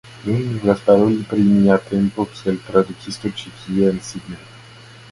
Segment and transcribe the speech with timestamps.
[0.27, 4.53] Nun, mi volas paroli pri mia tempo kiel tradukisto ĉi tie en Sidnejo.